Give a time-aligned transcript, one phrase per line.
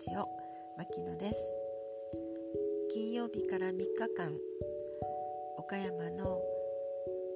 [0.00, 0.24] ジオ
[0.78, 1.52] 牧野です。
[2.90, 3.84] 金曜日から3日
[4.16, 4.32] 間
[5.58, 6.40] 岡山の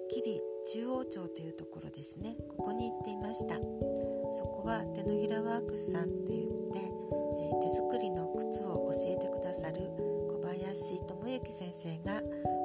[0.09, 0.41] 吉
[0.73, 2.35] 備中央町というところですね。
[2.57, 3.57] ここに行っていました。
[4.33, 9.83] そこは手のひらワークスさんって言って、えー、手作りの靴を教えてくださる
[10.33, 12.15] 小林智之先生が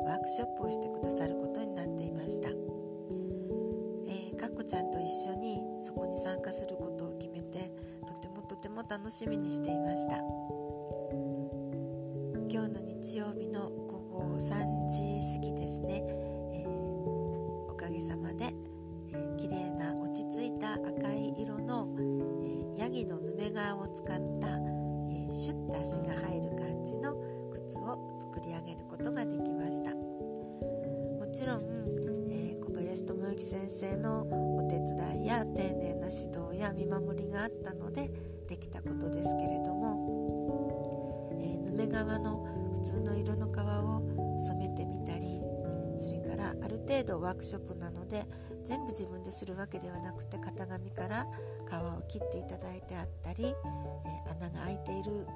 [0.05, 2.47] ワークショップをしてくださることになっていました、
[4.07, 7.08] えー、かっこちゃんと一緒にそこに参加すること
[8.89, 10.17] 楽しみにしていました。
[12.49, 13.99] 今日の日曜日の午
[14.31, 14.49] 後3
[14.89, 16.01] 時過ぎですね、
[16.55, 18.45] えー、おかげさまで、
[19.09, 21.87] えー、綺麗な落ち着いた赤い色の、
[22.41, 27.13] えー、ヤギのヌメ革を使った、えー、シュッと足が入る感じの
[27.51, 29.93] 靴を作り上げることができました。
[29.93, 31.63] もちろん、
[32.31, 34.21] えー、小林智之先生の
[34.57, 38.09] お手伝いや丁寧な指導や見守りがあったので
[38.49, 45.39] できたことですけれども、えー、ヌメ革の普通の色の皮を染めてみたり
[45.99, 48.23] それからある程度ワークショップなので
[48.63, 51.25] 全部自分でするわけではなくて型紙から
[51.69, 55.27] 皮を切っていただいてあったり、えー、穴が開いている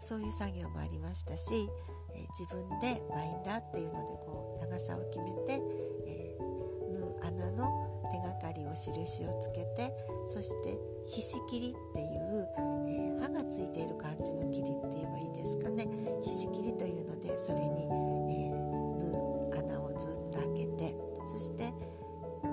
[0.00, 1.68] そういう作業もありましたし、
[2.14, 5.60] えー、自分でバインダーっていうのでこう長さを決めて、
[6.06, 9.90] えー、縫う穴の手がかりを印をつけて
[10.28, 12.48] そしてひし切りっていう、
[12.86, 15.88] えー、刃がついている感じの切りって言えばいいですかね。
[16.22, 17.84] ひし切りというのでそれに、
[18.30, 20.94] え縫う穴をずっと開けて
[21.26, 21.64] そして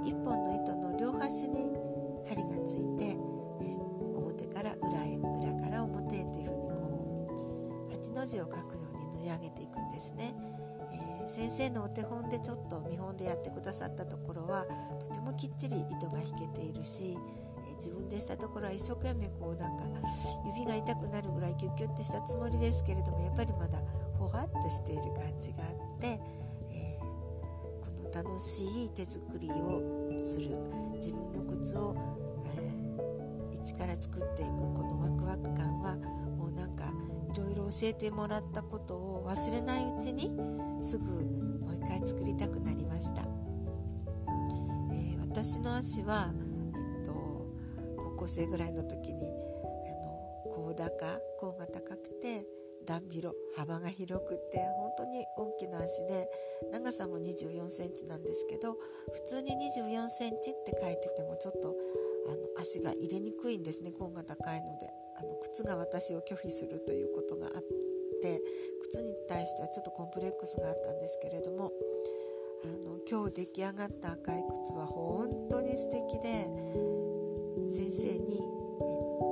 [0.03, 1.69] 1本の糸の両端に
[2.27, 3.75] 針がついて、え
[4.15, 6.59] 表から裏へ裏から表へというふう
[7.89, 10.33] に8の字を書くように縫い上げていくんですね、
[10.93, 14.65] え、先生のお手本でちょっと見本でやってくださったところは
[14.99, 17.17] とてきっちり糸が引けているし、
[17.65, 19.85] えー、自分でしたところは一生懸命こうなんか
[20.45, 23.79] 指が痛くなるぐらいキュッキュッてしたつもりですけれどもやっぱりまだ
[24.17, 26.19] ほわっとしている感じがあって、
[26.71, 29.81] えー、この楽しい手作りを
[30.21, 30.57] する
[30.95, 31.95] 自分の靴を、
[32.57, 35.95] えー、一から作っていくこのワクワク感は
[36.37, 36.91] もうなんか
[37.33, 40.35] いろいろ教えてもらったことを忘れないうちに
[40.81, 43.38] すぐもう一回作りたくなりました、
[45.41, 46.33] 私の足は、
[46.99, 47.13] えっと、
[47.95, 52.43] 高校生ぐらいの時にあの高高甲が高くて
[52.85, 56.29] 段広幅が広くて本当に大きな足で
[56.73, 57.23] 長さも2
[57.55, 58.75] 4センチなんですけど
[59.13, 61.73] 普通に2 4センチって書いててもちょっと
[62.27, 64.91] あの足が入れにくいんですね甲が高いので。
[65.19, 67.63] あの靴が私を拒否するということがあっ
[68.21, 68.41] て
[68.83, 71.73] 靴に対してはちょっとコンプレックスがあったんですけれども
[73.09, 76.45] 今日出来上がった赤い靴は本当に素敵で
[77.67, 78.39] 先生に、えっ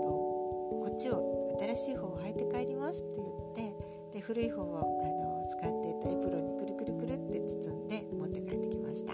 [0.02, 1.22] と、こっちを
[1.62, 9.14] 新しい方を履いて帰りますって言ってで古い方をあの使っていたエプロンにくるくるくるって包んで持って帰ってきました。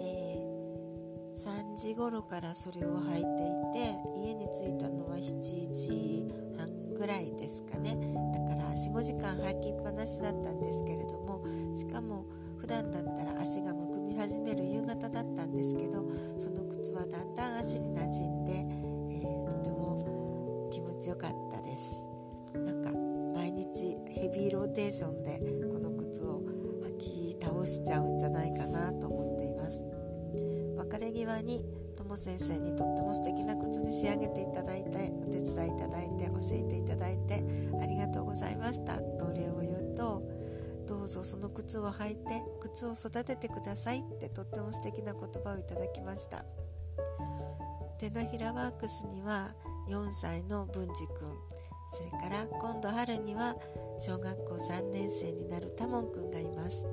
[0.00, 0.46] え
[1.36, 3.24] 3時頃からそれを履いてい
[3.74, 5.40] て家に着いたのは7
[5.72, 7.96] 時半ぐらいですかね。
[8.34, 11.42] だから45時間履きっぱなしだったんですけれども
[11.74, 12.26] しかも
[12.58, 16.04] 普段だったら足がむくみ始める夕方だったんですけど
[16.38, 22.04] その靴はだんだん足に馴染んで、えー、とても気持ちよかったです。
[22.52, 22.90] なんか
[23.34, 25.40] 毎日ヘビーローテーションで
[25.72, 26.42] この靴を
[26.84, 29.88] 履き倒しちゃうんじゃないかなと思っています。
[30.76, 31.64] 別れ際に
[32.10, 37.44] も先生にとっても素敵な靴に仕上げていただいてお手伝いいただいて教えていただいて
[37.80, 38.96] ありがとうございました。
[38.96, 40.22] とお礼を言うと
[40.88, 46.44] どうぞその靴を履いて靴を育ててくださいってとっても素敵な言葉をいただきました。
[47.98, 49.54] 手のひらワークスには
[49.88, 51.60] 4歳の文治くん
[51.92, 53.54] それから今度春には
[53.98, 56.84] 小学校3年生になるたもんくんがいます。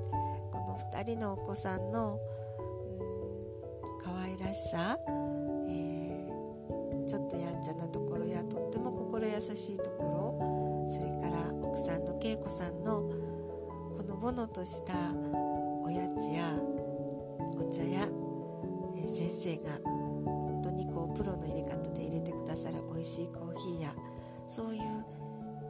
[0.52, 2.20] この2人のお子さんの
[4.58, 4.98] しさ、
[5.68, 13.02] えー、ちょっとやんちゃなところやとっても心優しいところそれから奥さんの恵子さんの
[13.96, 14.94] ほのぼのとした
[15.84, 16.58] おやつや
[17.56, 18.08] お茶や、
[18.96, 23.94] えー、先生が本当にこうプロの入れ方で入れてくださる美味しいコーヒーや
[24.48, 24.82] そういう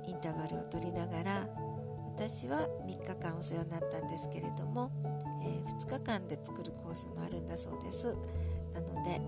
[0.06, 1.49] インターバルを取りながら
[2.17, 4.90] 私は3日間お世話になったんですけれども、
[5.44, 8.17] えー、2日間で作るコースもあるんだそうです。
[8.80, 9.20] なので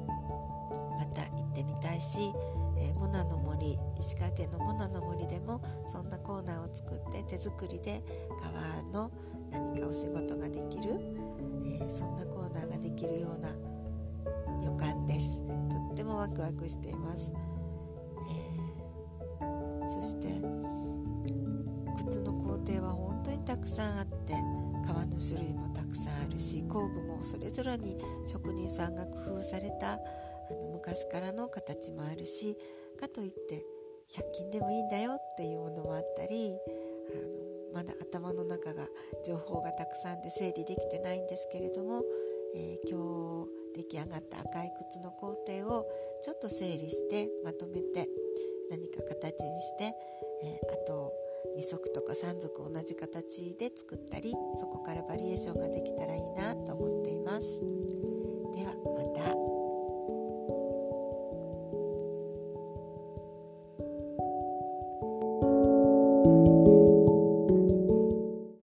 [0.98, 2.32] また行ってみたいし、
[2.78, 8.02] えー、モナの森石川県のモナの森でもそんなコーナーを作って手作りで
[8.40, 9.10] 川の
[9.50, 10.94] 何かお仕事ができる、
[11.64, 13.50] えー、そんなコーナーができるような
[14.64, 15.40] 予感です。
[15.46, 17.32] とってもワクワクしています、
[18.30, 18.60] え
[19.88, 20.28] そして
[22.08, 24.34] 靴の工程は本当にたくさんあって
[24.92, 27.96] 革の種類もたくさんあるし工具もそれぞれに
[28.26, 29.98] 職人さんが工夫されたあ
[30.52, 32.56] の昔からの形もあるし
[32.98, 33.64] かといって
[34.10, 36.58] 100均でもいいんだよっていうものもあったり
[37.14, 38.88] あのまだ頭の中が
[39.24, 42.02] 情報がたくさんで整理できてないんですけれども、
[42.56, 45.86] えー、今日出来上がった赤い靴の工程を
[46.20, 48.08] ちょっと整理してまとめて
[48.68, 49.94] 何か形にして、
[50.42, 51.12] えー、あと
[51.56, 57.79] 2足とか3足同じ形で作ったりそこからバリエーションができたらいいなと思っています。